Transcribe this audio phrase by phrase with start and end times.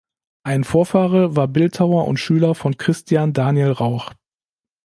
[0.43, 4.11] Ein Vorfahre war Bildhauer und Schüler von Christian Daniel Rauch.